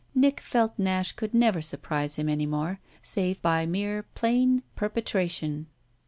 [0.15, 5.67] Nick felt Nash could never surprise him any more save by mere plain perpetration.